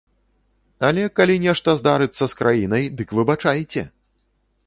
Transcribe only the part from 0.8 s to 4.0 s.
Але калі нешта здарыцца з краінай, дык выбачайце!